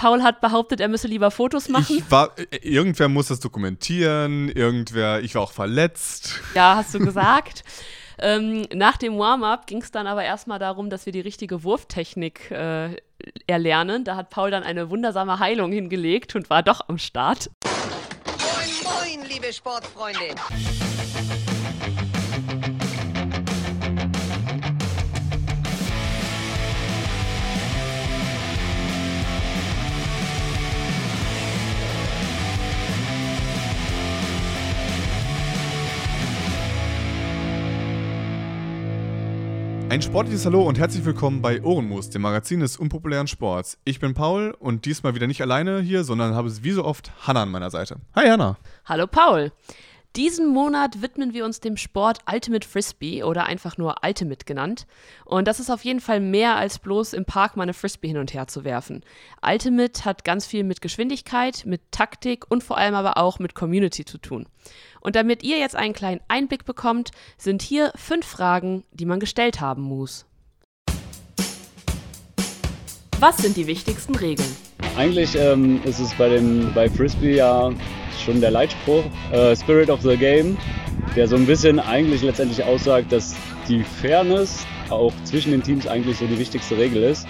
[0.00, 1.98] Paul hat behauptet, er müsse lieber Fotos machen.
[1.98, 6.40] Ich war, äh, irgendwer muss das dokumentieren, irgendwer, ich war auch verletzt.
[6.54, 7.64] Ja, hast du gesagt.
[8.18, 12.50] ähm, nach dem Warm-up ging es dann aber erstmal darum, dass wir die richtige Wurftechnik
[12.50, 12.96] äh,
[13.46, 14.04] erlernen.
[14.04, 17.50] Da hat Paul dann eine wundersame Heilung hingelegt und war doch am Start.
[18.38, 20.34] Moin, moin, liebe Sportfreunde.
[39.90, 43.76] Ein sportliches Hallo und herzlich willkommen bei Ohrenmus, dem Magazin des unpopulären Sports.
[43.82, 47.10] Ich bin Paul und diesmal wieder nicht alleine hier, sondern habe es wie so oft
[47.26, 47.96] Hanna an meiner Seite.
[48.14, 48.56] Hi Hanna.
[48.84, 49.50] Hallo Paul.
[50.14, 54.86] Diesen Monat widmen wir uns dem Sport Ultimate Frisbee oder einfach nur Ultimate genannt.
[55.24, 58.18] Und das ist auf jeden Fall mehr als bloß im Park mal eine Frisbee hin
[58.18, 59.04] und her zu werfen.
[59.44, 64.04] Ultimate hat ganz viel mit Geschwindigkeit, mit Taktik und vor allem aber auch mit Community
[64.04, 64.46] zu tun.
[65.00, 69.60] Und damit ihr jetzt einen kleinen Einblick bekommt, sind hier fünf Fragen, die man gestellt
[69.60, 70.26] haben muss.
[73.18, 74.48] Was sind die wichtigsten Regeln?
[74.96, 77.70] Eigentlich ähm, ist es bei, dem, bei Frisbee ja
[78.24, 80.56] schon der Leitspruch äh, Spirit of the Game,
[81.16, 83.36] der so ein bisschen eigentlich letztendlich aussagt, dass
[83.68, 87.26] die Fairness auch zwischen den Teams eigentlich so die wichtigste Regel ist,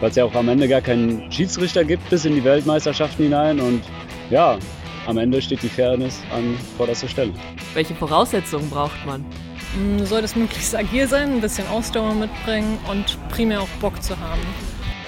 [0.00, 3.60] weil es ja auch am Ende gar keinen Schiedsrichter gibt bis in die Weltmeisterschaften hinein
[3.60, 3.82] und
[4.30, 4.58] ja,
[5.06, 7.32] am Ende steht die Fairness an vorderster Stelle.
[7.74, 9.24] Welche Voraussetzungen braucht man?
[9.98, 14.42] Du solltest möglichst agil sein, ein bisschen Ausdauer mitbringen und primär auch Bock zu haben.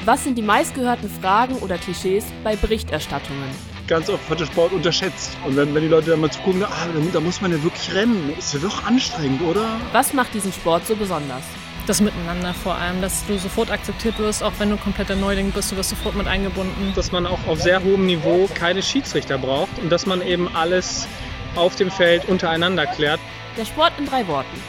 [0.05, 3.50] Was sind die meistgehörten Fragen oder Klischees bei Berichterstattungen?
[3.86, 5.36] Ganz oft wird der Sport unterschätzt.
[5.47, 8.33] Und wenn, wenn die Leute dann mal zugucken, ah, da muss man ja wirklich rennen.
[8.36, 9.64] Ist ja doch anstrengend, oder?
[9.92, 11.44] Was macht diesen Sport so besonders?
[11.87, 15.70] Das Miteinander vor allem, dass du sofort akzeptiert wirst, auch wenn du kompletter Neuling bist,
[15.70, 16.92] du wirst sofort mit eingebunden.
[16.97, 21.07] Dass man auch auf sehr hohem Niveau keine Schiedsrichter braucht und dass man eben alles
[21.55, 23.20] auf dem Feld untereinander klärt.
[23.57, 24.61] Der Sport in drei Worten.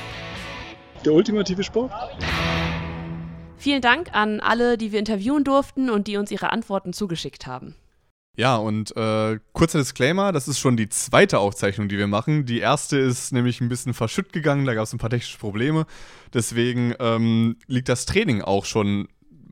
[1.04, 1.92] Der ultimative Sport?
[3.58, 7.76] Vielen Dank an alle, die wir interviewen durften und die uns ihre Antworten zugeschickt haben.
[8.40, 12.46] Ja, und äh, kurzer Disclaimer, das ist schon die zweite Aufzeichnung, die wir machen.
[12.46, 15.88] Die erste ist nämlich ein bisschen verschütt gegangen, da gab es ein paar technische Probleme.
[16.36, 19.08] Deswegen ähm, liegt das Training auch schon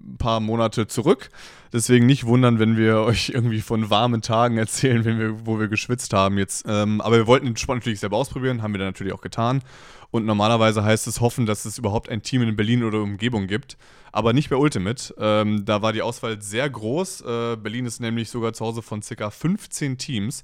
[0.06, 1.32] ein paar Monate zurück.
[1.74, 5.68] Deswegen nicht wundern, wenn wir euch irgendwie von warmen Tagen erzählen, wenn wir, wo wir
[5.68, 6.66] geschwitzt haben jetzt.
[6.68, 9.64] Ähm, aber wir wollten den Sport natürlich selber ausprobieren, haben wir dann natürlich auch getan.
[10.12, 13.78] Und normalerweise heißt es hoffen, dass es überhaupt ein Team in Berlin oder Umgebung gibt.
[14.12, 15.14] Aber nicht bei Ultimate.
[15.18, 17.22] Ähm, da war die Auswahl sehr groß.
[17.22, 19.30] Äh, Berlin ist nämlich sogar zu Hause von ca.
[19.30, 20.44] 15 Teams.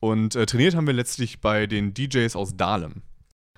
[0.00, 3.02] Und äh, trainiert haben wir letztlich bei den DJs aus Dahlem.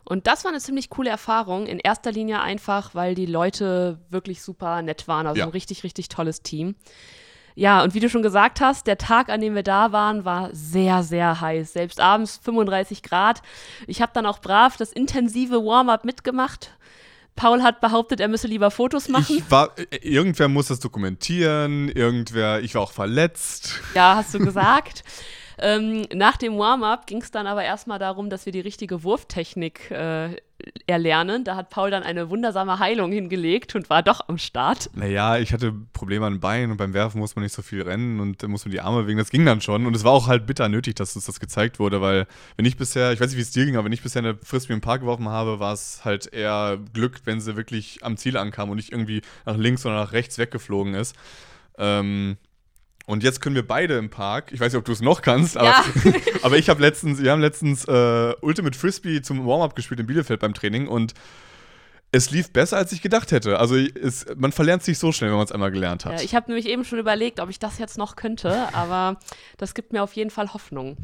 [0.04, 1.66] Und das war eine ziemlich coole Erfahrung.
[1.66, 5.26] In erster Linie einfach, weil die Leute wirklich super nett waren.
[5.26, 5.44] Also ja.
[5.44, 6.76] ein richtig, richtig tolles Team.
[7.58, 10.50] Ja, und wie du schon gesagt hast, der Tag, an dem wir da waren, war
[10.52, 11.72] sehr, sehr heiß.
[11.72, 13.42] Selbst abends 35 Grad.
[13.88, 16.70] Ich habe dann auch brav das intensive Warm-up mitgemacht.
[17.34, 19.38] Paul hat behauptet, er müsse lieber Fotos machen.
[19.38, 23.80] Ich war, äh, irgendwer muss das dokumentieren, irgendwer, ich war auch verletzt.
[23.92, 25.02] Ja, hast du gesagt.
[25.60, 29.90] Ähm, nach dem Warm-up ging es dann aber erstmal darum, dass wir die richtige Wurftechnik
[29.90, 30.36] äh,
[30.86, 31.44] erlernen.
[31.44, 34.90] Da hat Paul dann eine wundersame Heilung hingelegt und war doch am Start.
[34.94, 37.82] Naja, ich hatte Probleme an den Beinen und beim Werfen muss man nicht so viel
[37.82, 39.18] rennen und muss man die Arme bewegen.
[39.18, 39.86] Das ging dann schon.
[39.86, 42.76] Und es war auch halt bitter nötig, dass uns das gezeigt wurde, weil wenn ich
[42.76, 44.80] bisher, ich weiß nicht, wie es dir ging, aber wenn ich bisher eine Frisbee im
[44.80, 48.76] Park geworfen habe, war es halt eher Glück, wenn sie wirklich am Ziel ankam und
[48.76, 51.16] nicht irgendwie nach links oder nach rechts weggeflogen ist.
[51.78, 52.36] Ähm,
[53.08, 55.56] und jetzt können wir beide im Park, ich weiß nicht, ob du es noch kannst,
[55.56, 56.12] aber, ja.
[56.42, 60.40] aber ich habe letztens, wir haben letztens äh, Ultimate Frisbee zum Warm-up gespielt in Bielefeld
[60.40, 61.14] beim Training und
[62.10, 63.58] es lief besser, als ich gedacht hätte.
[63.58, 66.14] Also es, man verlernt sich so schnell, wenn man es einmal gelernt hat.
[66.14, 69.18] Ja, ich habe nämlich eben schon überlegt, ob ich das jetzt noch könnte, aber
[69.58, 70.96] das gibt mir auf jeden Fall Hoffnung.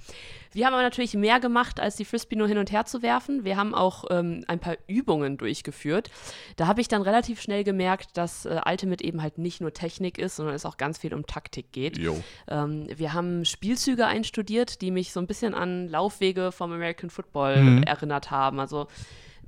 [0.53, 3.44] Wir haben aber natürlich mehr gemacht, als die Frisbee nur hin und her zu werfen.
[3.44, 6.10] Wir haben auch ähm, ein paar Übungen durchgeführt.
[6.56, 10.16] Da habe ich dann relativ schnell gemerkt, dass äh, Ultimate eben halt nicht nur Technik
[10.16, 11.98] ist, sondern es auch ganz viel um Taktik geht.
[12.48, 17.62] Ähm, wir haben Spielzüge einstudiert, die mich so ein bisschen an Laufwege vom American Football
[17.62, 17.82] mhm.
[17.82, 18.58] erinnert haben.
[18.61, 18.87] Also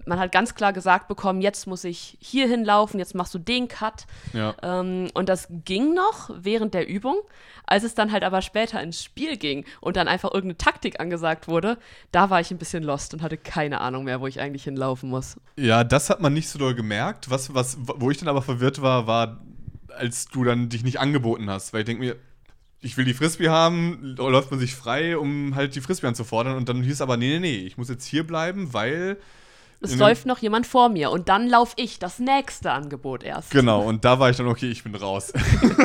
[0.05, 3.69] man hat ganz klar gesagt bekommen, jetzt muss ich hier hinlaufen, jetzt machst du den
[3.69, 4.07] Cut.
[4.33, 4.55] Ja.
[4.63, 7.17] Ähm, und das ging noch während der Übung.
[7.69, 11.49] Als es dann halt aber später ins Spiel ging und dann einfach irgendeine Taktik angesagt
[11.49, 11.79] wurde,
[12.13, 15.11] da war ich ein bisschen lost und hatte keine Ahnung mehr, wo ich eigentlich hinlaufen
[15.11, 15.37] muss.
[15.57, 17.29] Ja, das hat man nicht so doll gemerkt.
[17.29, 19.41] Was, was, wo ich dann aber verwirrt war, war,
[19.89, 21.73] als du dann dich nicht angeboten hast.
[21.73, 22.17] Weil ich denke mir,
[22.81, 26.57] ich will die Frisbee haben, läuft man sich frei, um halt die Frisbee anzufordern.
[26.57, 29.17] Und dann hieß es aber, nee, nee, nee, ich muss jetzt hier bleiben, weil
[29.81, 33.51] es In- läuft noch jemand vor mir und dann laufe ich, das nächste Angebot erst.
[33.51, 35.33] Genau, und da war ich dann, okay, ich bin raus.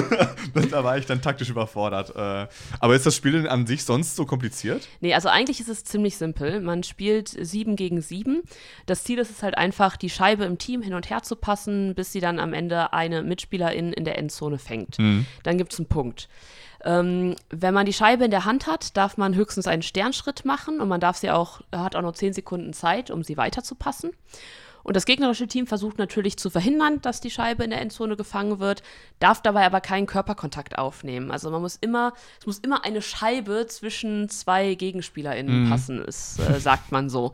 [0.71, 2.15] da war ich dann taktisch überfordert.
[2.15, 2.47] Äh,
[2.79, 4.87] aber ist das Spiel denn an sich sonst so kompliziert?
[4.99, 6.61] Nee, also eigentlich ist es ziemlich simpel.
[6.61, 8.41] Man spielt sieben gegen sieben.
[8.85, 11.93] Das Ziel ist es halt einfach, die Scheibe im Team hin und her zu passen,
[11.95, 14.97] bis sie dann am Ende eine Mitspielerin in der Endzone fängt.
[14.97, 16.29] Dann gibt es einen Punkt.
[16.83, 20.79] Ähm, wenn man die Scheibe in der Hand hat, darf man höchstens einen Sternschritt machen
[20.79, 24.11] und man darf sie auch, hat auch noch zehn Sekunden Zeit, um sie weiterzupassen.
[24.83, 28.59] Und das gegnerische Team versucht natürlich zu verhindern, dass die Scheibe in der Endzone gefangen
[28.59, 28.81] wird,
[29.19, 31.31] darf dabei aber keinen Körperkontakt aufnehmen.
[31.31, 36.59] Also man muss immer, es muss immer eine Scheibe zwischen zwei GegenspielerInnen passen, ist, äh,
[36.59, 37.33] sagt man so.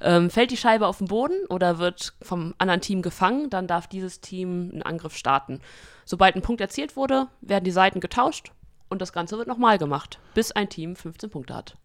[0.00, 3.86] Ähm, fällt die Scheibe auf den Boden oder wird vom anderen Team gefangen, dann darf
[3.86, 5.60] dieses Team einen Angriff starten.
[6.04, 8.50] Sobald ein Punkt erzielt wurde, werden die Seiten getauscht
[8.90, 11.78] und das Ganze wird nochmal gemacht, bis ein Team 15 Punkte hat.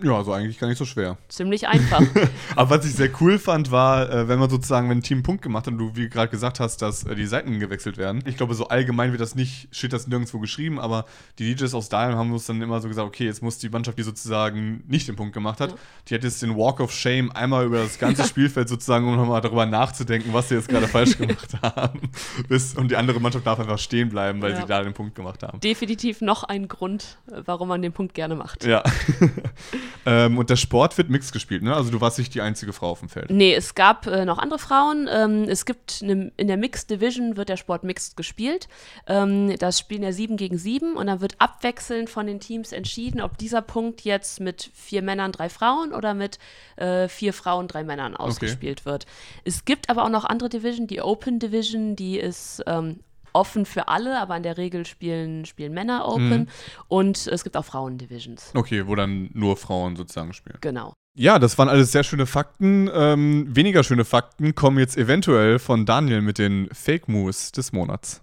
[0.00, 1.18] Ja, also eigentlich gar nicht so schwer.
[1.28, 2.00] Ziemlich einfach.
[2.56, 5.22] Aber was ich sehr cool fand, war, äh, wenn man sozusagen, wenn ein Team einen
[5.24, 8.22] Punkt gemacht hat und du, wie gerade gesagt hast, dass äh, die Seiten gewechselt werden.
[8.24, 11.04] Ich glaube, so allgemein wird das nicht, steht das nirgendwo geschrieben, aber
[11.40, 13.98] die DJs aus Dahlem haben uns dann immer so gesagt, okay, jetzt muss die Mannschaft,
[13.98, 15.74] die sozusagen nicht den Punkt gemacht hat,
[16.06, 19.40] die hat jetzt den Walk of Shame einmal über das ganze Spielfeld sozusagen, um nochmal
[19.40, 22.02] darüber nachzudenken, was sie jetzt gerade falsch gemacht haben.
[22.48, 24.60] Bis, und die andere Mannschaft darf einfach stehen bleiben, weil Ja.
[24.60, 25.58] sie da den Punkt gemacht haben.
[25.58, 28.64] Definitiv noch ein Grund, äh, warum man den Punkt gerne macht.
[28.64, 28.84] Ja.
[30.08, 31.74] ähm, und der Sport wird mixed gespielt, ne?
[31.74, 33.30] Also du warst nicht die einzige Frau auf dem Feld.
[33.30, 35.06] Nee, es gab äh, noch andere Frauen.
[35.12, 38.68] Ähm, es gibt ne, in der Mixed Division wird der Sport mixed gespielt.
[39.06, 43.20] Ähm, das spielen ja sieben gegen sieben und dann wird abwechselnd von den Teams entschieden,
[43.20, 46.38] ob dieser Punkt jetzt mit vier Männern, drei Frauen oder mit
[46.76, 49.04] äh, vier Frauen, drei Männern ausgespielt wird.
[49.44, 53.00] Es gibt aber auch noch andere Division, die Open Division, die ist ähm,
[53.38, 56.48] offen für alle, aber in der Regel spielen, spielen Männer Open
[56.88, 58.50] und es gibt auch Frauen-Divisions.
[58.54, 60.58] Okay, wo dann nur Frauen sozusagen spielen.
[60.60, 60.92] Genau.
[61.16, 62.90] Ja, das waren alles sehr schöne Fakten.
[62.92, 68.22] Ähm, weniger schöne Fakten kommen jetzt eventuell von Daniel mit den Fake Moves des Monats.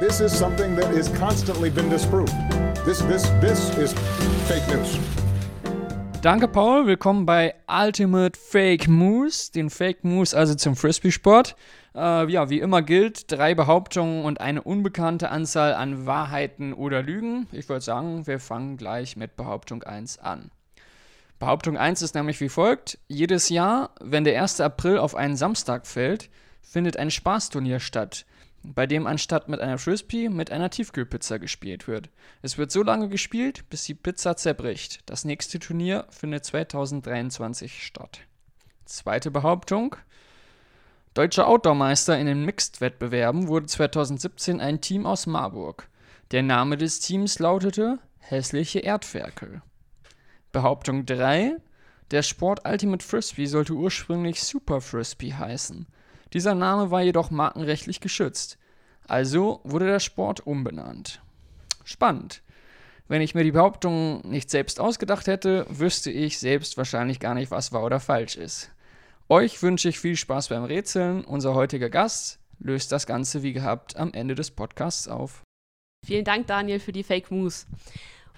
[0.00, 2.34] This is something that is constantly been disproved.
[2.84, 3.94] This, this, this is
[4.46, 4.98] fake news.
[6.20, 6.86] Danke, Paul.
[6.86, 11.54] Willkommen bei Ultimate Fake Moves, den Fake Moves also zum Frisbee-Sport.
[11.94, 17.46] Äh, ja, wie immer gilt, drei Behauptungen und eine unbekannte Anzahl an Wahrheiten oder Lügen.
[17.52, 20.50] Ich würde sagen, wir fangen gleich mit Behauptung 1 an.
[21.38, 22.98] Behauptung 1 ist nämlich wie folgt.
[23.06, 24.60] Jedes Jahr, wenn der 1.
[24.60, 26.30] April auf einen Samstag fällt,
[26.62, 28.24] findet ein Spaßturnier statt,
[28.62, 32.08] bei dem anstatt mit einer Frisbee mit einer Tiefkühlpizza gespielt wird.
[32.42, 35.00] Es wird so lange gespielt, bis die Pizza zerbricht.
[35.06, 38.20] Das nächste Turnier findet 2023 statt.
[38.86, 39.96] Zweite Behauptung.
[41.14, 45.88] Deutscher Outdoor-Meister in den Mixed-Wettbewerben wurde 2017 ein Team aus Marburg.
[46.32, 49.62] Der Name des Teams lautete Hässliche Erdferkel.
[50.50, 51.58] Behauptung 3.
[52.10, 55.86] Der Sport Ultimate Frisbee sollte ursprünglich Super Frisbee heißen.
[56.32, 58.58] Dieser Name war jedoch markenrechtlich geschützt.
[59.06, 61.22] Also wurde der Sport umbenannt.
[61.84, 62.42] Spannend.
[63.06, 67.52] Wenn ich mir die Behauptung nicht selbst ausgedacht hätte, wüsste ich selbst wahrscheinlich gar nicht,
[67.52, 68.72] was wahr oder falsch ist.
[69.28, 71.24] Euch wünsche ich viel Spaß beim Rätseln.
[71.24, 75.42] Unser heutiger Gast löst das Ganze wie gehabt am Ende des Podcasts auf.
[76.06, 77.66] Vielen Dank, Daniel, für die Fake Moves.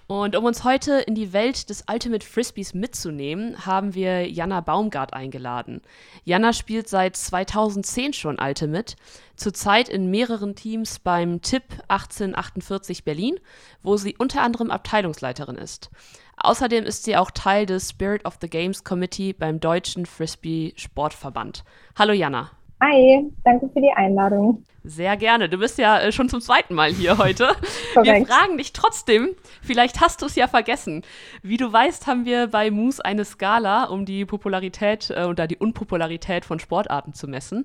[0.08, 5.12] Und um uns heute in die Welt des Ultimate Frisbees mitzunehmen, haben wir Jana Baumgart
[5.14, 5.82] eingeladen.
[6.24, 8.94] Jana spielt seit 2010 schon Ultimate,
[9.34, 13.40] zurzeit in mehreren Teams beim TIP 1848 Berlin,
[13.82, 15.90] wo sie unter anderem Abteilungsleiterin ist.
[16.36, 21.64] Außerdem ist sie auch Teil des Spirit of the Games Committee beim Deutschen Frisbee Sportverband.
[21.96, 22.55] Hallo Jana.
[22.82, 24.62] Hi, danke für die Einladung.
[24.84, 25.48] Sehr gerne.
[25.48, 27.48] Du bist ja äh, schon zum zweiten Mal hier heute.
[27.94, 29.30] Wir fragen dich trotzdem,
[29.62, 31.02] vielleicht hast du es ja vergessen.
[31.42, 35.56] Wie du weißt, haben wir bei Moose eine Skala, um die Popularität äh, oder die
[35.56, 37.64] Unpopularität von Sportarten zu messen.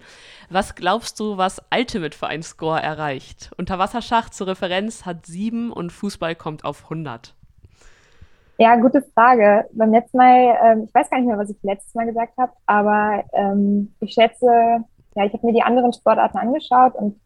[0.50, 3.52] Was glaubst du, was Ultimate für einen Score erreicht?
[3.58, 7.36] Unterwasserschach zur Referenz hat 7 und Fußball kommt auf 100.
[8.58, 9.66] Ja, gute Frage.
[9.74, 12.54] Beim letzten Mal, ähm, ich weiß gar nicht mehr, was ich letztes Mal gesagt habe,
[12.66, 14.84] aber ähm, ich schätze,
[15.16, 17.20] ja, ich habe mir die anderen Sportarten angeschaut und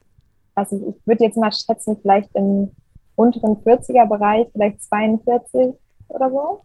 [0.55, 2.71] also ich würde jetzt mal schätzen, vielleicht im
[3.15, 5.75] unteren 40er-Bereich, vielleicht 42
[6.07, 6.61] oder so.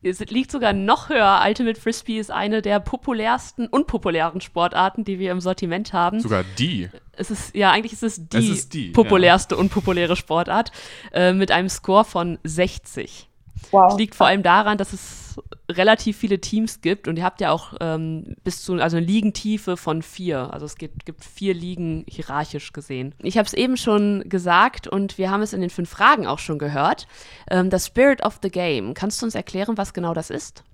[0.00, 1.42] Es liegt sogar noch höher.
[1.44, 6.20] Ultimate Frisbee ist eine der populärsten, unpopulären Sportarten, die wir im Sortiment haben.
[6.20, 6.88] Sogar die.
[7.12, 10.70] Es ist, ja, eigentlich ist es die, Es ist die, populärste unpopuläre Sportart
[11.12, 13.28] äh, mit einem Score von 60.
[13.70, 13.88] Wow.
[13.88, 17.52] Das liegt vor allem daran, dass es relativ viele Teams gibt und ihr habt ja
[17.52, 20.52] auch ähm, bis zu, also eine Ligentiefe von vier.
[20.52, 23.14] Also es gibt, gibt vier Ligen hierarchisch gesehen.
[23.22, 26.38] Ich habe es eben schon gesagt und wir haben es in den fünf Fragen auch
[26.38, 27.06] schon gehört.
[27.50, 28.94] Ähm, das Spirit of the Game.
[28.94, 30.64] Kannst du uns erklären, was genau das ist?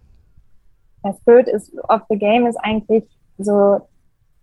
[1.05, 3.05] der Spirit is of the Game ist eigentlich
[3.39, 3.81] so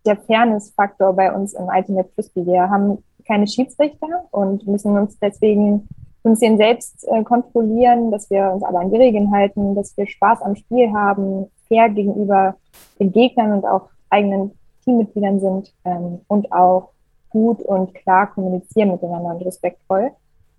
[0.06, 2.46] der Fairness-Faktor bei uns im Ultimate Frisbee.
[2.46, 5.88] Wir haben keine Schiedsrichter und müssen uns deswegen
[6.24, 10.08] ein bisschen selbst äh, kontrollieren, dass wir uns aber an die Regeln halten, dass wir
[10.08, 12.56] Spaß am Spiel haben, fair gegenüber
[13.00, 14.52] den Gegnern und auch eigenen
[14.84, 16.90] Teammitgliedern sind ähm, und auch
[17.30, 20.12] gut und klar kommunizieren miteinander und respektvoll.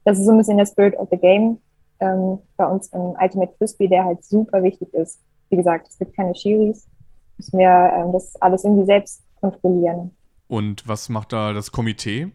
[0.04, 1.59] Das ist so ein bisschen der Spirit of the Game
[2.00, 5.21] ähm, bei uns im Ultimate Frisbee, der halt super wichtig ist.
[5.50, 6.88] Wie gesagt, es gibt keine Schiris,
[7.37, 10.11] müssen wir ähm, das alles irgendwie selbst kontrollieren.
[10.49, 12.28] Und was macht da das Komitee?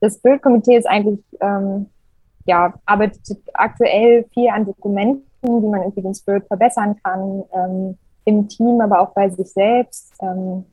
[0.00, 1.86] Das Spirit-Komitee ist eigentlich, ähm,
[2.44, 3.20] ja, arbeitet
[3.54, 9.00] aktuell viel an Dokumenten, wie man irgendwie den Spirit verbessern kann, ähm, im Team, aber
[9.00, 10.12] auch bei sich selbst.
[10.20, 10.64] Ähm,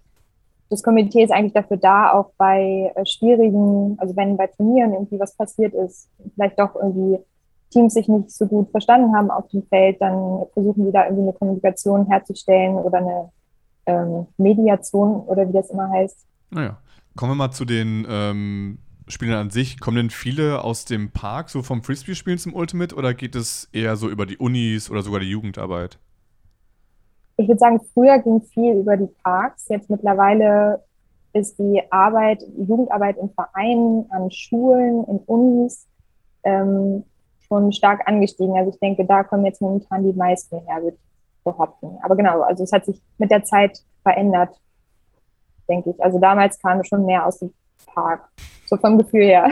[0.69, 5.19] das Komitee ist eigentlich dafür da, auch bei äh, schwierigen, also wenn bei Turnieren irgendwie
[5.19, 7.19] was passiert ist, vielleicht doch irgendwie
[7.71, 11.23] Teams sich nicht so gut verstanden haben auf dem Feld, dann versuchen wir da irgendwie
[11.23, 13.29] eine Kommunikation herzustellen oder eine
[13.85, 16.25] ähm, Mediation oder wie das immer heißt.
[16.51, 16.77] Naja,
[17.15, 18.05] kommen wir mal zu den
[19.09, 19.79] Spielern an sich.
[19.79, 23.95] Kommen denn viele aus dem Park, so vom Frisbee-Spielen zum Ultimate, oder geht es eher
[23.95, 25.99] so über die Unis oder sogar die Jugendarbeit?
[27.39, 29.69] ich würde sagen, früher ging viel über die Parks.
[29.69, 30.83] Jetzt mittlerweile
[31.31, 35.87] ist die Arbeit, Jugendarbeit in Vereinen, an Schulen, in Unis
[36.43, 37.05] ähm,
[37.47, 38.57] schon stark angestiegen.
[38.57, 41.97] Also ich denke, da kommen jetzt momentan die meisten her, würde ich behaupten.
[42.01, 44.59] Aber genau, also es hat sich mit der Zeit verändert,
[45.69, 46.03] denke ich.
[46.03, 47.53] Also damals kam schon mehr aus dem
[47.85, 48.27] Park,
[48.69, 49.49] so vom Gefühl her.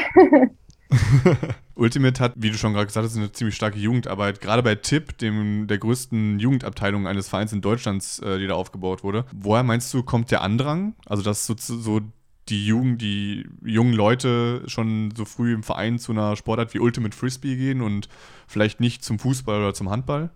[1.75, 4.41] Ultimate hat, wie du schon gerade gesagt hast, eine ziemlich starke Jugendarbeit.
[4.41, 9.03] Gerade bei TIP, dem der größten Jugendabteilung eines Vereins in Deutschlands, äh, die da aufgebaut
[9.03, 9.25] wurde.
[9.35, 10.95] Woher meinst du, kommt der Andrang?
[11.05, 12.01] Also, dass so, so
[12.49, 17.15] die Jugend, die jungen Leute schon so früh im Verein zu einer Sportart wie Ultimate
[17.15, 18.07] Frisbee gehen und
[18.47, 20.29] vielleicht nicht zum Fußball oder zum Handball?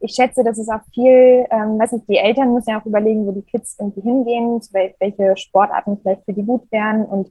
[0.00, 3.26] Ich schätze, das ist auch viel, ähm, weiß nicht, die Eltern müssen ja auch überlegen,
[3.26, 4.60] wo die Kids irgendwie hingehen,
[4.98, 7.30] welche Sportarten vielleicht für die gut wären und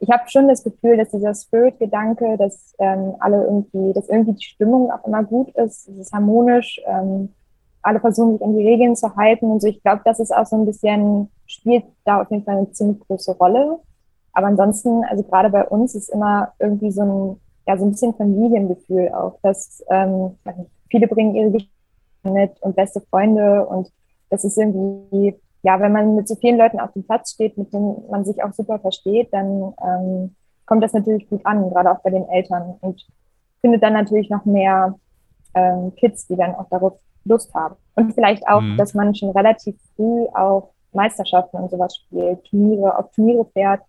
[0.00, 4.44] ich habe schon das Gefühl, dass dieser Spirit-Gedanke, dass ähm, alle irgendwie, dass irgendwie die
[4.44, 7.28] Stimmung auch immer gut ist, es ist harmonisch, ähm,
[7.82, 9.68] alle versuchen sich an die Regeln zu halten und so.
[9.68, 13.00] Ich glaube, das ist auch so ein bisschen, spielt da auf jeden Fall eine ziemlich
[13.00, 13.78] große Rolle.
[14.32, 18.14] Aber ansonsten, also gerade bei uns ist immer irgendwie so ein, ja, so ein bisschen
[18.14, 20.36] Familiengefühl auch, dass ähm,
[20.90, 21.72] viele bringen ihre Geschichten
[22.24, 23.90] mit und beste Freunde und
[24.30, 27.72] das ist irgendwie ja, wenn man mit so vielen Leuten auf dem Platz steht, mit
[27.72, 30.34] denen man sich auch super versteht, dann ähm,
[30.66, 33.06] kommt das natürlich gut an, gerade auch bei den Eltern und
[33.60, 34.94] findet dann natürlich noch mehr
[35.54, 37.76] ähm, Kids, die dann auch darauf Lust haben.
[37.94, 38.78] Und vielleicht auch, mhm.
[38.78, 43.82] dass man schon relativ früh auch Meisterschaften und sowas spielt, Turniere, auf Turniere fährt,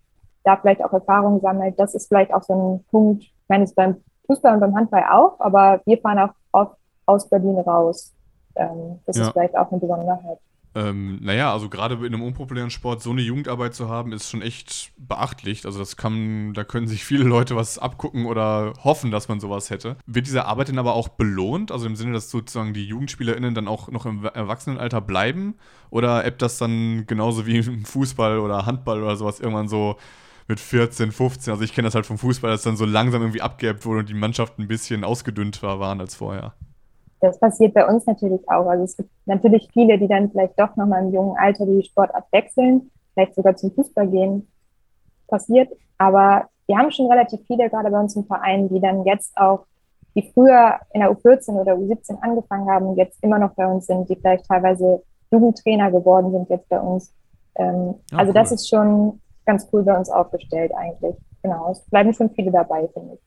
[0.44, 1.78] da vielleicht auch Erfahrungen sammelt.
[1.78, 5.04] Das ist vielleicht auch so ein Punkt, ich meine, es beim Fußball und beim Handball
[5.10, 6.76] auch, aber wir fahren auch oft
[7.06, 8.12] aus Berlin raus.
[8.56, 9.24] Ähm, das ja.
[9.24, 10.38] ist vielleicht auch eine Besonderheit.
[10.74, 14.40] Ähm, naja, also gerade in einem unpopulären Sport so eine Jugendarbeit zu haben, ist schon
[14.40, 15.66] echt beachtlich.
[15.66, 19.68] Also das kann, da können sich viele Leute was abgucken oder hoffen, dass man sowas
[19.68, 19.96] hätte.
[20.06, 21.70] Wird diese Arbeit denn aber auch belohnt?
[21.70, 25.56] Also im Sinne, dass sozusagen die JugendspielerInnen dann auch noch im Erwachsenenalter bleiben?
[25.90, 29.96] Oder ebbt das dann genauso wie im Fußball oder Handball oder sowas irgendwann so
[30.48, 31.52] mit 14, 15?
[31.52, 34.08] Also ich kenne das halt vom Fußball, dass dann so langsam irgendwie abgeebbt wurde und
[34.08, 36.54] die Mannschaften ein bisschen ausgedünnt war, waren als vorher
[37.22, 38.66] das passiert bei uns natürlich auch.
[38.66, 42.24] Also es gibt natürlich viele, die dann vielleicht doch nochmal im jungen Alter die Sportart
[42.32, 44.48] wechseln, vielleicht sogar zum Fußball gehen.
[45.28, 45.70] Passiert.
[45.98, 49.66] Aber wir haben schon relativ viele, gerade bei uns im Verein, die dann jetzt auch,
[50.14, 54.08] die früher in der U14 oder U17 angefangen haben, jetzt immer noch bei uns sind,
[54.08, 57.14] die vielleicht teilweise Jugendtrainer geworden sind jetzt bei uns.
[57.54, 58.34] Ähm, ja, also cool.
[58.34, 61.16] das ist schon ganz cool bei uns aufgestellt eigentlich.
[61.42, 61.70] Genau.
[61.70, 63.20] Es bleiben schon viele dabei, finde ich.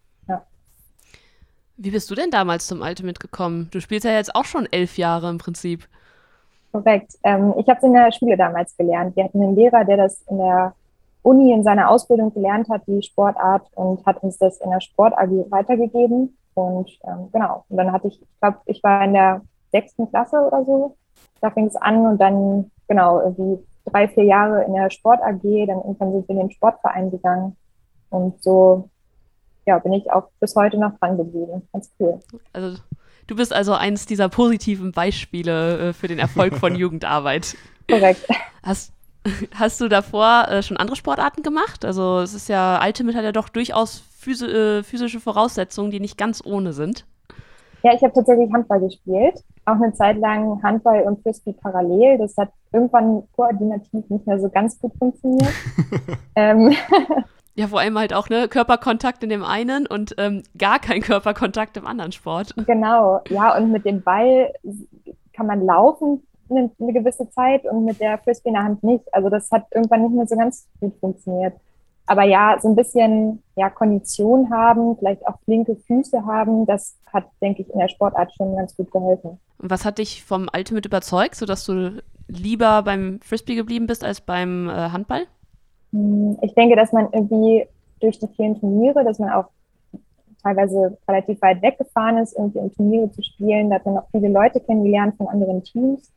[1.77, 3.69] Wie bist du denn damals zum Ultimate gekommen?
[3.71, 5.87] Du spielst ja jetzt auch schon elf Jahre im Prinzip.
[6.71, 7.17] Korrekt.
[7.23, 9.15] Ähm, ich habe es in der Schule damals gelernt.
[9.15, 10.73] Wir hatten einen Lehrer, der das in der
[11.21, 15.17] Uni in seiner Ausbildung gelernt hat, die Sportart, und hat uns das in der Sport
[15.17, 16.37] AG weitergegeben.
[16.53, 19.41] Und ähm, genau, und dann hatte ich, ich glaube, ich war in der
[19.71, 20.95] sechsten Klasse oder so.
[21.41, 25.41] Da fing es an und dann, genau, irgendwie drei, vier Jahre in der Sport AG,
[25.41, 27.57] dann irgendwann sind wir in den Sportverein gegangen.
[28.09, 28.89] Und so
[29.65, 31.67] ja, bin ich auch bis heute noch dran geblieben.
[31.73, 32.19] Ganz cool.
[32.53, 32.77] Also
[33.27, 37.55] du bist also eines dieser positiven Beispiele äh, für den Erfolg von Jugendarbeit.
[37.89, 38.27] Korrekt.
[38.63, 38.93] Hast,
[39.55, 41.85] hast du davor äh, schon andere Sportarten gemacht?
[41.85, 46.17] Also es ist ja, Ultimate hat ja doch durchaus physi äh, physische Voraussetzungen, die nicht
[46.17, 47.05] ganz ohne sind.
[47.83, 49.43] Ja, ich habe tatsächlich Handball gespielt.
[49.65, 52.17] Auch eine Zeit lang Handball und Frisbee parallel.
[52.17, 55.53] Das hat irgendwann koordinativ nicht mehr so ganz gut funktioniert.
[56.35, 56.75] ähm,
[57.55, 61.77] ja, vor allem halt auch ne Körperkontakt in dem einen und ähm, gar kein Körperkontakt
[61.77, 62.53] im anderen Sport.
[62.67, 64.53] Genau, ja, und mit dem Ball
[65.33, 69.13] kann man laufen, eine, eine gewisse Zeit und mit der Frisbee in der Hand nicht.
[69.13, 71.53] Also das hat irgendwann nicht mehr so ganz gut funktioniert.
[72.07, 77.25] Aber ja, so ein bisschen ja, Kondition haben, vielleicht auch flinke Füße haben, das hat,
[77.41, 79.39] denke ich, in der Sportart schon ganz gut geholfen.
[79.57, 84.21] Und was hat dich vom Ultimate überzeugt, sodass du lieber beim Frisbee geblieben bist als
[84.21, 85.25] beim äh, Handball?
[85.95, 87.65] Hm, ich denke, dass man irgendwie
[88.01, 89.45] durch die vielen Turniere, dass man auch
[90.43, 93.69] teilweise relativ weit weggefahren ist, irgendwie um Turniere zu spielen.
[93.69, 96.11] Da hat man auch viele Leute kennengelernt von anderen Teams.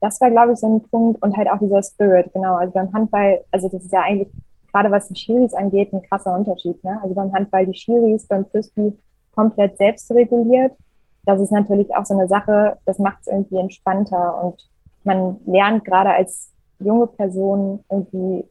[0.00, 1.22] Das war, glaube ich, so ein Punkt.
[1.22, 2.56] Und halt auch dieser Spirit, genau.
[2.56, 4.28] Also beim Handball, also das ist ja eigentlich,
[4.72, 6.82] gerade was die Schiris angeht, ein krasser Unterschied.
[6.84, 6.98] Ne?
[7.02, 8.92] Also beim Handball die Schiris, beim Frisbee
[9.34, 10.72] komplett selbst reguliert.
[11.24, 14.42] Das ist natürlich auch so eine Sache, das macht es irgendwie entspannter.
[14.42, 14.68] Und
[15.04, 18.44] man lernt gerade als junge Person irgendwie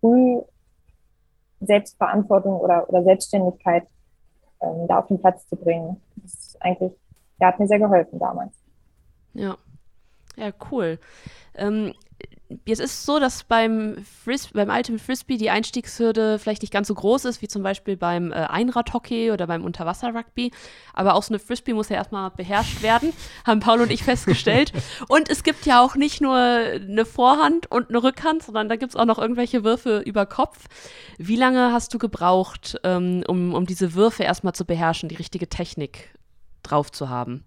[0.00, 0.40] früh
[1.60, 3.86] Selbstverantwortung oder, oder Selbstständigkeit
[4.60, 6.00] ähm, da auf den Platz zu bringen.
[6.16, 6.92] Das ist eigentlich,
[7.40, 8.54] der hat mir sehr geholfen damals.
[9.34, 9.56] Ja,
[10.36, 10.98] ja, cool.
[11.58, 11.92] Ähm,
[12.64, 16.94] es ist so, dass beim, Fris beim Ultimate Frisbee die Einstiegshürde vielleicht nicht ganz so
[16.94, 20.52] groß ist, wie zum Beispiel beim äh, Einradhockey oder beim Unterwasser-Rugby.
[20.94, 23.12] Aber auch so eine Frisbee muss ja erstmal beherrscht werden,
[23.46, 24.72] haben Paul und ich festgestellt.
[25.08, 28.92] und es gibt ja auch nicht nur eine Vorhand und eine Rückhand, sondern da gibt
[28.92, 30.66] es auch noch irgendwelche Würfe über Kopf.
[31.18, 35.48] Wie lange hast du gebraucht, ähm, um, um diese Würfe erstmal zu beherrschen, die richtige
[35.48, 36.14] Technik
[36.62, 37.44] drauf zu haben?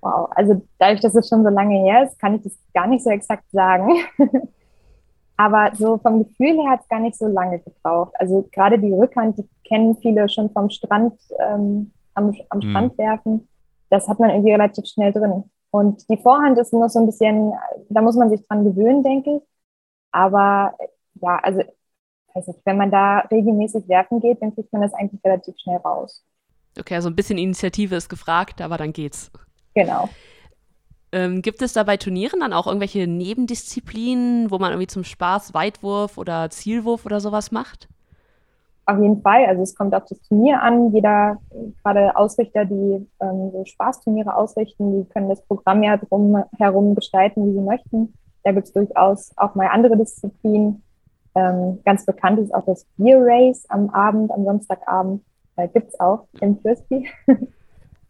[0.00, 3.02] Wow, also dadurch, dass es schon so lange her ist, kann ich das gar nicht
[3.02, 3.90] so exakt sagen.
[5.36, 8.12] Aber so vom Gefühl her hat es gar nicht so lange gebraucht.
[8.18, 12.62] Also gerade die Rückhand, die kennen viele schon vom Strand, ähm, am, am mhm.
[12.62, 13.48] Strand werfen.
[13.90, 15.44] Das hat man irgendwie relativ schnell drin.
[15.70, 17.52] Und die Vorhand ist noch so ein bisschen,
[17.90, 19.42] da muss man sich dran gewöhnen, denke ich.
[20.10, 20.74] Aber
[21.20, 21.62] ja, also
[22.36, 25.78] weiß nicht, wenn man da regelmäßig werfen geht, dann kriegt man das eigentlich relativ schnell
[25.78, 26.24] raus.
[26.78, 29.30] Okay, also ein bisschen Initiative ist gefragt, aber dann geht's.
[29.76, 30.08] Genau.
[31.12, 35.54] Ähm, gibt es da bei Turnieren dann auch irgendwelche Nebendisziplinen, wo man irgendwie zum Spaß
[35.54, 37.86] Weitwurf oder Zielwurf oder sowas macht?
[38.86, 39.44] Auf jeden Fall.
[39.44, 40.94] Also es kommt auf das Turnier an.
[40.94, 41.38] Jeder,
[41.82, 47.46] gerade Ausrichter, die ähm, so Spaßturniere ausrichten, die können das Programm ja drum herum gestalten,
[47.46, 48.14] wie sie möchten.
[48.44, 50.82] Da gibt es durchaus auch mal andere Disziplinen.
[51.34, 55.22] Ähm, ganz bekannt ist auch das Beer Race am Abend, am Samstagabend.
[55.56, 57.04] Da gibt es auch im Frisbee.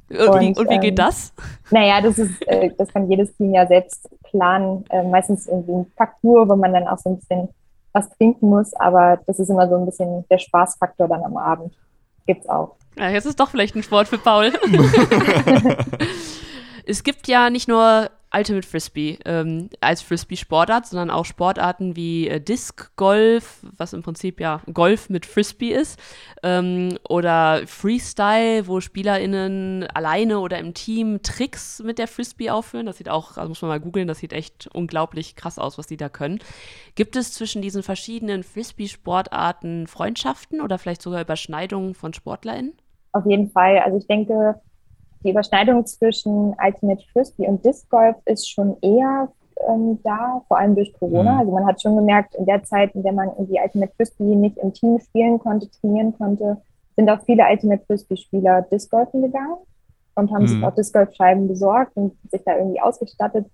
[0.09, 1.33] Und, und, wie, und wie geht ähm, das?
[1.71, 4.85] Naja, das ist, äh, das kann jedes Team ja selbst planen.
[4.91, 7.49] Äh, meistens irgendwie ein Parcours, wo man dann auch so ein bisschen
[7.93, 11.75] was trinken muss, aber das ist immer so ein bisschen der Spaßfaktor dann am Abend.
[12.27, 12.77] Gibt's auch.
[12.99, 14.53] Ja, jetzt ist doch vielleicht ein Sport für Paul.
[16.87, 22.41] es gibt ja nicht nur Ultimate Frisbee ähm, als Frisbee-Sportart, sondern auch Sportarten wie äh,
[22.41, 25.99] Disc Golf, was im Prinzip ja Golf mit Frisbee ist,
[26.43, 32.87] ähm, oder Freestyle, wo SpielerInnen alleine oder im Team Tricks mit der Frisbee aufführen.
[32.87, 35.87] Das sieht auch, also muss man mal googeln, das sieht echt unglaublich krass aus, was
[35.87, 36.41] die da können.
[36.95, 42.75] Gibt es zwischen diesen verschiedenen Frisbee-Sportarten Freundschaften oder vielleicht sogar Überschneidungen von SportlerInnen?
[43.13, 43.79] Auf jeden Fall.
[43.79, 44.61] Also ich denke,
[45.25, 49.29] die Überschneidung zwischen Ultimate Frisbee und Disc Golf ist schon eher
[49.69, 51.35] ähm, da, vor allem durch Corona.
[51.35, 51.39] Mhm.
[51.41, 54.59] Also man hat schon gemerkt, in der Zeit, in der man irgendwie Ultimate Frisbee nicht
[54.59, 56.59] im Team spielen konnte, trainieren konnte,
[56.97, 59.57] sind auch viele Ultimate Frisbee-Spieler Disc Golfen gegangen
[60.15, 60.49] und haben mhm.
[60.49, 63.47] sich auch Disc Golf-Scheiben besorgt und sich da irgendwie ausgestattet.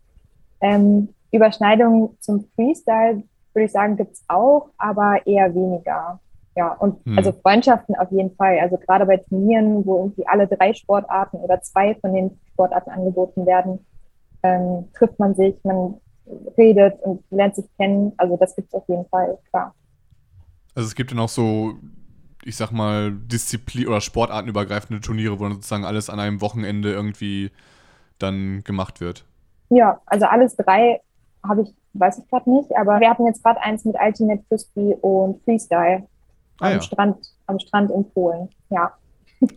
[0.61, 3.23] Ähm, Überschneidungen zum Freestyle,
[3.53, 6.21] würde ich sagen, gibt es auch, aber eher weniger.
[6.55, 7.17] Ja, und hm.
[7.19, 8.59] also Freundschaften auf jeden Fall.
[8.61, 13.47] Also gerade bei Turnieren, wo irgendwie alle drei Sportarten oder zwei von den Sportarten angeboten
[13.47, 13.87] werden,
[14.43, 15.95] ähm, trifft man sich, man
[16.59, 18.13] redet und lernt sich kennen.
[18.17, 19.75] Also das gibt es auf jeden Fall, klar.
[20.75, 21.75] Also es gibt dann auch so,
[22.45, 27.51] ich sag mal, Disziplin- oder sportartenübergreifende Turniere, wo dann sozusagen alles an einem Wochenende irgendwie
[28.19, 29.25] dann gemacht wird.
[29.71, 31.01] Ja, also alles drei
[31.43, 34.97] habe ich, weiß ich gerade nicht, aber wir hatten jetzt gerade eins mit Ultimate Frisbee
[35.01, 36.07] und Freestyle
[36.63, 36.83] ah, am, ja.
[36.83, 38.49] Strand, am Strand in Polen.
[38.71, 38.93] Ja.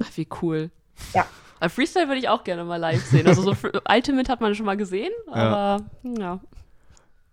[0.04, 0.72] Ach, wie cool.
[1.14, 1.26] Ja.
[1.60, 3.28] Aber Freestyle würde ich auch gerne mal live sehen.
[3.28, 3.56] Also so
[3.90, 6.20] Ultimate hat man schon mal gesehen, aber ja.
[6.20, 6.40] ja.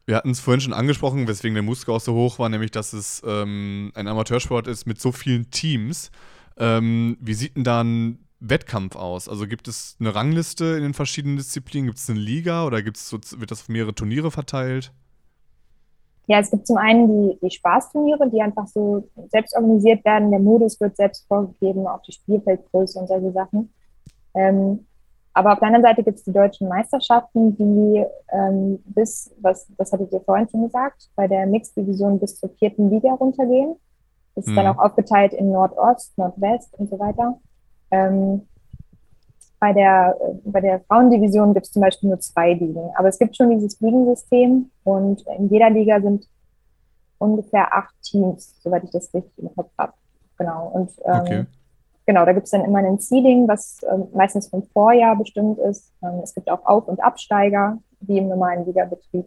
[0.05, 2.93] Wir hatten es vorhin schon angesprochen, weswegen der Muskel auch so hoch war, nämlich dass
[2.93, 6.11] es ähm, ein Amateursport ist mit so vielen Teams.
[6.57, 9.29] Ähm, wie sieht denn da ein Wettkampf aus?
[9.29, 11.87] Also gibt es eine Rangliste in den verschiedenen Disziplinen?
[11.87, 14.93] Gibt es eine Liga oder gibt's so, wird das auf mehrere Turniere verteilt?
[16.27, 20.31] Ja, es gibt zum einen die, die Spaßturniere, die einfach so selbst organisiert werden.
[20.31, 23.73] Der Modus wird selbst vorgegeben, auch die Spielfeldgröße und solche Sachen.
[24.35, 24.87] Ähm,
[25.35, 29.93] aber auf der anderen Seite gibt es die deutschen Meisterschaften, die ähm, bis, was, das
[29.93, 33.77] hattet ihr vorhin schon gesagt, bei der Mixed-Division bis zur vierten Liga runtergehen.
[34.35, 34.57] Das ist mhm.
[34.57, 37.39] dann auch aufgeteilt in Nordost, Nordwest und so weiter.
[37.91, 38.47] Ähm,
[39.63, 42.91] bei der, bei der Frauendivision gibt es zum Beispiel nur zwei Ligen.
[42.97, 46.27] Aber es gibt schon dieses Ligensystem und in jeder Liga sind
[47.19, 49.93] ungefähr acht Teams, soweit ich das richtig im Kopf habe.
[50.37, 50.67] Genau.
[50.67, 51.47] Und ähm, Okay.
[52.07, 55.93] genau, da gibt es dann immer ein Seeding, was ähm, meistens vom Vorjahr bestimmt ist.
[56.03, 59.27] Ähm, es gibt auch Auf- und Absteiger, wie im normalen Ligabetrieb.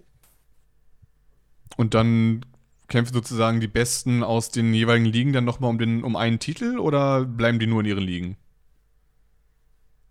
[1.77, 2.41] Und dann
[2.89, 6.77] kämpfen sozusagen die Besten aus den jeweiligen Ligen dann nochmal um, den, um einen Titel
[6.77, 8.35] oder bleiben die nur in ihren Ligen?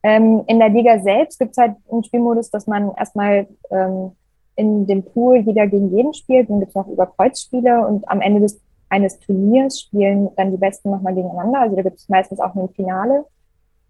[0.05, 4.13] Ähm, in der Liga selbst gibt es halt einen Spielmodus, dass man erstmal ähm,
[4.55, 6.51] in dem Pool jeder gegen jeden spielt.
[6.51, 10.91] Dann gibt es noch Überkreuzspiele und am Ende des, eines Turniers spielen dann die Besten
[10.91, 11.61] nochmal gegeneinander.
[11.61, 13.25] Also da gibt es meistens auch ein Finale.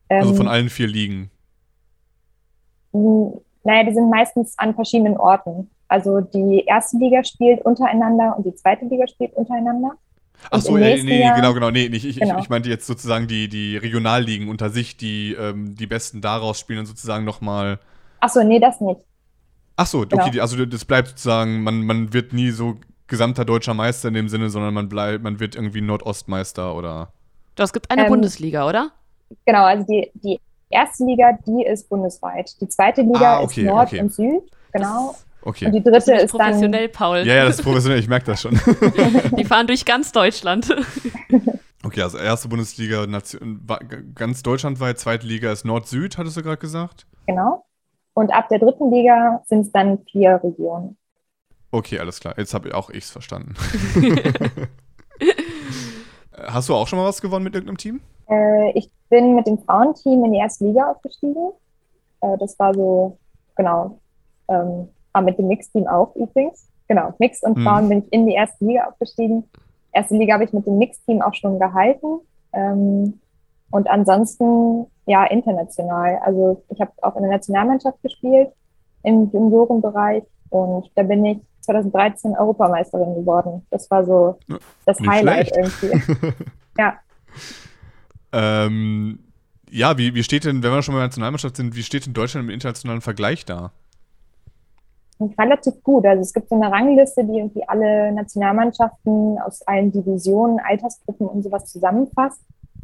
[0.08, 1.30] Also Ähm, von allen vier Ligen.
[2.92, 5.68] Naja, die sind meistens an verschiedenen Orten.
[5.88, 9.92] Also die erste Liga spielt untereinander und die zweite Liga spielt untereinander.
[10.50, 11.70] Ach so, nächsten nee, Jahr- genau, genau.
[11.70, 12.36] Nee, nicht, ich, Genau.
[12.38, 16.58] ich, ich meinte jetzt sozusagen die, die Regionalligen unter sich, die ähm, die Besten daraus
[16.58, 17.78] spielen und sozusagen nochmal.
[18.20, 19.00] Achso, nee, das nicht.
[19.76, 20.28] Ach so, okay, Genau.
[20.30, 22.76] die, also das bleibt sozusagen, man, man wird nie so
[23.06, 27.12] gesamter deutscher Meister in dem Sinne, sondern man bleibt, man wird irgendwie Nordostmeister oder.
[27.56, 28.92] Das gibt eine Ähm, Bundesliga, oder?
[29.46, 32.52] Genau, also die, die erste Liga, die ist bundesweit.
[32.60, 34.00] Die zweite Liga Ah, okay, ist Nord okay.
[34.00, 35.14] und Süd, genau.
[35.44, 35.66] Okay.
[35.66, 37.18] Und die Das dritte ist ist dann professionell, Paul.
[37.18, 38.52] Ja, ja, das ist professionell, ich merke das schon.
[39.36, 40.68] Die fahren durch ganz Deutschland.
[41.86, 43.04] Okay, also erste Bundesliga,
[44.14, 47.06] ganz deutschlandweit, zweite Liga ist Nord-Süd, hattest du gerade gesagt?
[47.26, 47.66] Genau.
[48.14, 50.96] Und ab der dritten Liga sind es dann vier Regionen.
[51.72, 52.34] Okay, alles klar.
[52.38, 53.54] Jetzt habe auch ich's verstanden.
[56.36, 58.00] Hast du auch schon mal was gewonnen mit irgendeinem Team?
[58.30, 61.52] Äh, ich bin mit dem Frauenteam in die erste Liga aufgestiegen.
[62.22, 63.18] Äh, das war so,
[63.56, 64.00] genau,
[64.48, 66.68] ähm, war mit dem Mixteam auch übrigens.
[66.88, 67.62] Genau, Mix und Mhm.
[67.62, 69.44] Frauen bin ich in die erste Liga aufgestiegen.
[69.92, 72.20] Erste Liga habe ich mit dem Mixteam auch schon gehalten.
[72.52, 73.20] Ähm,
[73.70, 76.18] und ansonsten, ja, international.
[76.24, 78.50] Also ich habe auch in der Nationalmannschaft gespielt,
[79.02, 80.24] im Juniorenbereich.
[80.50, 83.66] Und da bin ich 2013 Europameisterin geworden.
[83.70, 84.38] Das war so
[84.84, 85.82] das nicht Highlight schlecht.
[85.82, 86.32] irgendwie.
[86.78, 86.94] ja.
[88.32, 89.20] Ähm,
[89.70, 92.06] ja, wie, wie steht denn, wenn wir schon mal in der Nationalmannschaft sind, wie steht
[92.06, 93.72] denn Deutschland im internationalen Vergleich da?
[95.38, 96.06] Relativ gut.
[96.06, 101.42] Also es gibt so eine Rangliste, die irgendwie alle Nationalmannschaften aus allen Divisionen, Altersgruppen und
[101.42, 102.40] sowas zusammenfasst.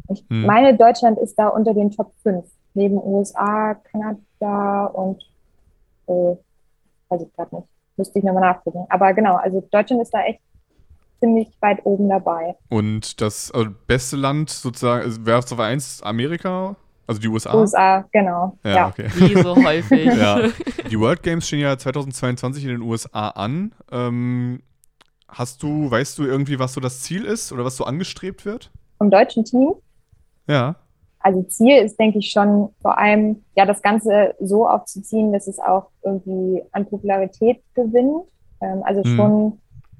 [0.09, 0.45] Ich Hm.
[0.45, 5.21] meine, Deutschland ist da unter den Top 5, neben USA, Kanada und
[6.07, 6.35] äh,
[7.09, 7.67] weiß ich gerade nicht.
[7.97, 8.85] Müsste ich nochmal nachgucken.
[8.89, 10.41] Aber genau, also Deutschland ist da echt
[11.19, 12.55] ziemlich weit oben dabei.
[12.69, 16.75] Und das also beste Land sozusagen, also wäre auf eins Amerika?
[17.11, 17.53] Also die USA?
[17.55, 18.57] USA, genau.
[18.63, 18.87] Ja, Ja.
[18.87, 19.07] okay.
[19.15, 20.05] Wie so häufig.
[20.17, 20.39] ja.
[20.89, 23.73] Die World Games stehen ja 2022 in den USA an.
[23.91, 24.61] Ähm,
[25.27, 28.71] hast du, weißt du irgendwie, was so das Ziel ist oder was so angestrebt wird?
[28.97, 29.73] Vom deutschen Team
[30.47, 30.75] Ja.
[31.19, 35.59] Also Ziel ist, denke ich, schon vor allem, ja, das Ganze so aufzuziehen, dass es
[35.59, 38.23] auch irgendwie an Popularität gewinnt.
[38.61, 39.15] Ähm, also Mhm.
[39.17, 39.59] schon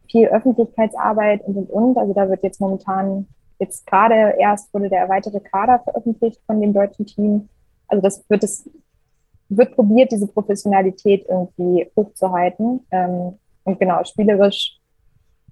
[0.10, 1.98] viel Öffentlichkeitsarbeit und und und.
[1.98, 3.28] Also da wird jetzt momentan,
[3.62, 7.48] jetzt gerade erst wurde der erweiterte Kader veröffentlicht von dem deutschen Team.
[7.88, 8.68] Also das wird es,
[9.50, 12.86] wird probiert, diese Professionalität irgendwie hochzuhalten.
[12.90, 14.78] Ähm, und genau, spielerisch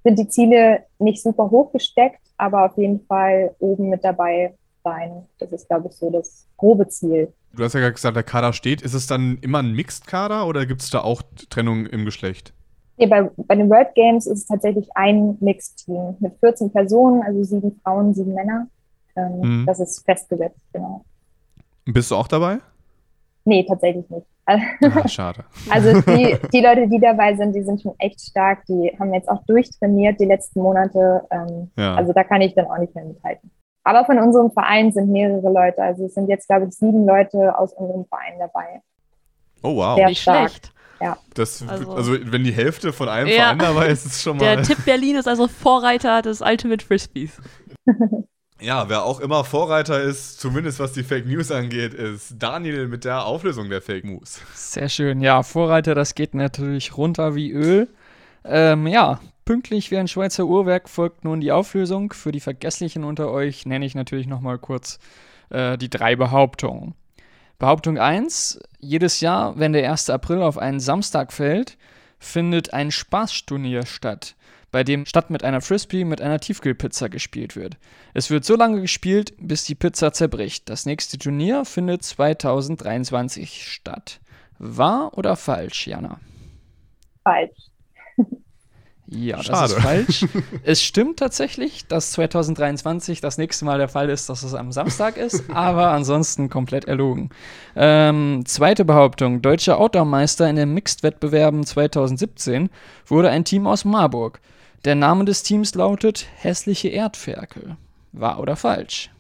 [0.04, 5.28] sind die Ziele nicht super hoch gesteckt, aber auf jeden Fall oben mit dabei sein.
[5.38, 7.32] Das ist, glaube ich, so das grobe Ziel.
[7.54, 8.82] Du hast ja gerade gesagt, der Kader steht.
[8.82, 12.54] Ist es dann immer ein Mixed-Kader oder gibt es da auch Trennung im Geschlecht?
[13.00, 17.44] Nee, bei, bei den World Games ist es tatsächlich ein Mixed-Team mit 14 Personen, also
[17.44, 18.68] sieben Frauen, sieben Männer.
[19.16, 19.66] Ähm, Mhm.
[19.66, 21.04] Das ist festgesetzt, genau.
[21.86, 22.58] Bist du auch dabei?
[23.46, 24.28] Nee, tatsächlich nicht.
[24.46, 25.44] Ah, schade.
[25.70, 28.66] Also die, die Leute, die dabei sind, die sind schon echt stark.
[28.68, 31.24] Die haben jetzt auch durchtrainiert die letzten Monate.
[31.32, 31.96] Ähm, Ja.
[31.96, 33.50] Also da kann ich dann auch nicht mehr mithalten.
[33.84, 35.82] Aber von unserem Verein sind mehrere Leute.
[35.82, 38.82] Also es sind jetzt, glaube ich, sieben Leute aus unserem Verein dabei.
[39.64, 39.96] Oh, wow.
[39.96, 40.50] Sehr Nicht stark.
[40.50, 40.74] schlecht.
[41.02, 41.18] Ja.
[41.34, 43.36] Das, Also- also, wenn die Hälfte von einem Ja.
[43.36, 44.44] Verein dabei ist, ist es schon mal.
[44.56, 47.32] Der Tipp Berlin ist also Vorreiter des Ultimate Frisbees.
[48.62, 53.06] Ja, wer auch immer Vorreiter ist, zumindest was die Fake News angeht, ist Daniel mit
[53.06, 54.42] der Auflösung der Fake News.
[54.54, 55.22] Sehr schön.
[55.22, 57.88] Ja, Vorreiter, das geht natürlich runter wie Öl.
[58.44, 62.12] Ähm, ja, pünktlich wie ein Schweizer Uhrwerk folgt nun die Auflösung.
[62.12, 65.00] Für die Vergesslichen unter euch nenne ich natürlich nochmal kurz
[65.52, 66.96] äh, die drei Behauptungen.
[67.60, 68.62] Behauptung 1.
[68.80, 70.10] Jedes Jahr, wenn der 1.
[70.10, 71.78] April auf einen Samstag fällt,
[72.18, 74.36] findet ein Spaßturnier statt,
[74.72, 77.76] bei dem statt mit einer Frisbee mit einer Tiefkühlpizza gespielt wird.
[78.14, 80.70] Es wird so lange gespielt, bis die Pizza zerbricht.
[80.70, 84.22] Das nächste Turnier findet 2023 statt.
[84.58, 86.22] Wahr oder falsch, Jana?
[87.26, 87.58] Falsch.
[89.12, 89.74] Ja, das Schade.
[89.74, 90.26] ist falsch.
[90.64, 95.18] es stimmt tatsächlich, dass 2023 das nächste Mal der Fall ist, dass es am Samstag
[95.18, 97.30] ist, aber ansonsten komplett erlogen.
[97.76, 102.70] Ähm, zweite Behauptung: Deutscher Outdoor-Meister in den Mixed-Wettbewerben 2017
[103.08, 104.42] wurde ein Team aus Marburg.
[104.86, 107.78] Der Name des Teams lautet Hässliche Erdferkel.
[108.12, 109.12] Wahr oder falsch?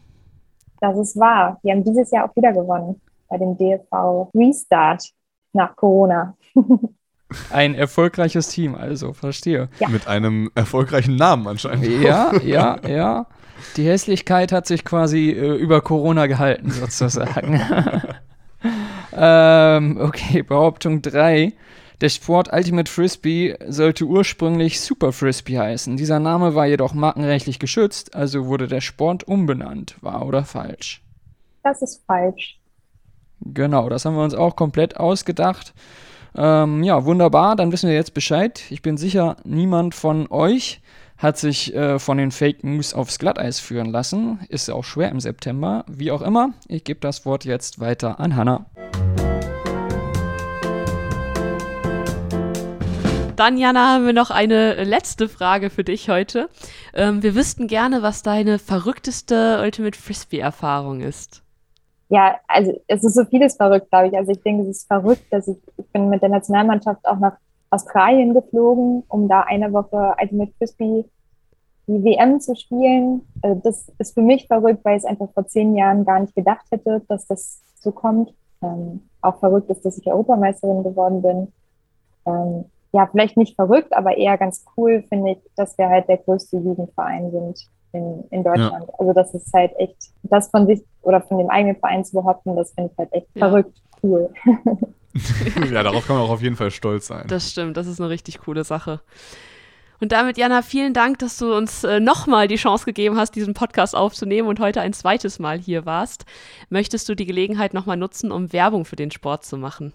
[0.81, 1.59] Das ist wahr.
[1.63, 5.03] Die haben dieses Jahr auch wieder gewonnen bei dem DFV Restart
[5.53, 6.35] nach Corona.
[7.51, 9.69] Ein erfolgreiches Team, also, verstehe.
[9.79, 9.89] Ja.
[9.89, 11.85] Mit einem erfolgreichen Namen anscheinend.
[12.01, 13.27] Ja, ja, ja.
[13.77, 17.61] Die Hässlichkeit hat sich quasi äh, über Corona gehalten, sozusagen.
[19.13, 21.53] ähm, okay, Behauptung 3.
[22.01, 25.97] Der Sport Ultimate Frisbee sollte ursprünglich Super Frisbee heißen.
[25.97, 29.97] Dieser Name war jedoch markenrechtlich geschützt, also wurde der Sport umbenannt.
[29.99, 31.03] Wahr oder falsch?
[31.61, 32.57] Das ist falsch.
[33.41, 35.73] Genau, das haben wir uns auch komplett ausgedacht.
[36.35, 38.61] Ähm, ja, wunderbar, dann wissen wir jetzt Bescheid.
[38.69, 40.81] Ich bin sicher, niemand von euch
[41.17, 44.39] hat sich äh, von den Fake News aufs Glatteis führen lassen.
[44.47, 45.83] Ist auch schwer im September.
[45.87, 48.65] Wie auch immer, ich gebe das Wort jetzt weiter an Hannah.
[53.35, 56.49] Dann, Jana, haben wir noch eine letzte Frage für dich heute.
[56.93, 61.41] Ähm, wir wüssten gerne, was deine verrückteste Ultimate Frisbee-Erfahrung ist.
[62.09, 64.17] Ja, also es ist so vieles verrückt, glaube ich.
[64.17, 67.37] Also ich denke, es ist verrückt, dass ich, ich bin mit der Nationalmannschaft auch nach
[67.69, 71.05] Australien geflogen, um da eine Woche Ultimate Frisbee
[71.89, 73.21] die WM zu spielen.
[73.41, 76.35] Also das ist für mich verrückt, weil ich es einfach vor zehn Jahren gar nicht
[76.35, 78.33] gedacht hätte, dass das so kommt.
[78.61, 81.53] Ähm, auch verrückt ist, dass ich Europameisterin geworden bin.
[82.25, 86.17] Ähm, ja, vielleicht nicht verrückt, aber eher ganz cool, finde ich, dass wir halt der
[86.17, 88.89] größte Jugendverein sind in, in Deutschland.
[88.97, 92.55] Also das ist halt echt, das von sich oder von dem eigenen Verein zu behaupten,
[92.55, 93.47] das finde ich halt echt Ja.
[93.49, 94.29] verrückt cool.
[95.71, 97.25] ja, darauf kann man auch auf jeden Fall stolz sein.
[97.27, 99.01] Das stimmt, das ist eine richtig coole Sache.
[100.01, 103.53] Und damit, Jana, vielen Dank, dass du uns äh, nochmal die Chance gegeben hast, diesen
[103.53, 106.25] Podcast aufzunehmen und heute ein zweites Mal hier warst.
[106.69, 109.91] Möchtest du die Gelegenheit nochmal nutzen, um Werbung für den Sport zu machen?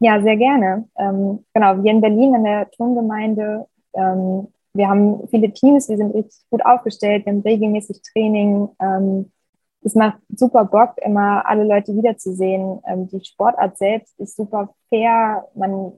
[0.00, 0.86] Ja, sehr gerne.
[0.98, 6.14] Ähm, genau, wir in Berlin in der Turngemeinde, ähm, wir haben viele Teams, wir sind
[6.14, 8.68] richtig gut aufgestellt, wir haben regelmäßig Training.
[8.80, 9.32] Ähm,
[9.82, 12.80] es macht super Bock, immer alle Leute wiederzusehen.
[12.86, 15.46] Ähm, die Sportart selbst ist super fair.
[15.54, 15.92] Man,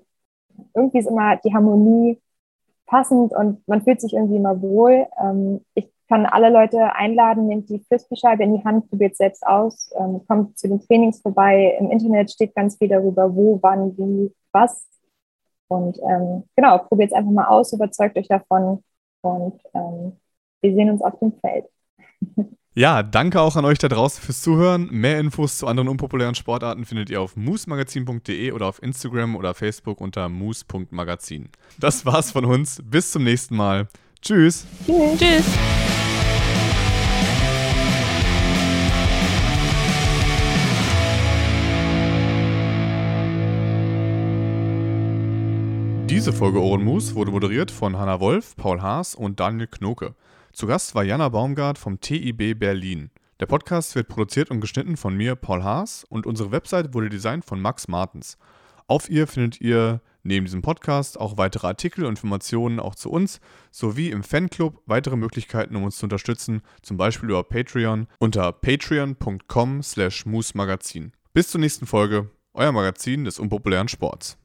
[0.74, 2.20] irgendwie ist immer die Harmonie
[2.86, 5.06] passend und man fühlt sich irgendwie immer wohl.
[5.22, 9.90] Ähm, ich kann alle Leute einladen, nehmt die Frisbee-Scheibe in die Hand, probiert selbst aus,
[9.96, 11.76] ähm, kommt zu den Trainings vorbei.
[11.78, 14.86] Im Internet steht ganz viel darüber, wo, wann, wie, was.
[15.68, 18.82] Und ähm, genau, probiert es einfach mal aus, überzeugt euch davon
[19.22, 20.16] und ähm,
[20.62, 21.66] wir sehen uns auf dem Feld.
[22.80, 24.88] Ja, danke auch an euch da draußen fürs Zuhören.
[24.90, 30.00] Mehr Infos zu anderen unpopulären Sportarten findet ihr auf moosmagazin.de oder auf Instagram oder Facebook
[30.00, 31.50] unter moos.magazin.
[31.78, 32.80] Das war's von uns.
[32.82, 33.88] Bis zum nächsten Mal.
[34.22, 34.64] Tschüss.
[34.86, 35.18] Tschüss.
[35.18, 35.44] Tschüss!
[46.06, 50.14] Diese Folge Ohrenmus wurde moderiert von Hanna Wolf, Paul Haas und Daniel Knoke.
[50.52, 53.10] Zu Gast war Jana Baumgart vom TIB Berlin.
[53.38, 57.44] Der Podcast wird produziert und geschnitten von mir, Paul Haas, und unsere Website wurde designt
[57.44, 58.36] von Max Martens.
[58.86, 63.40] Auf ihr findet ihr neben diesem Podcast auch weitere Artikel und Informationen auch zu uns,
[63.70, 69.82] sowie im Fanclub weitere Möglichkeiten, um uns zu unterstützen, zum Beispiel über Patreon unter patreon.com
[69.82, 71.12] slash moosmagazin.
[71.32, 74.39] Bis zur nächsten Folge, euer Magazin des unpopulären Sports.